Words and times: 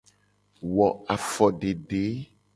Wo 0.77 0.87
afodede. 1.15 2.03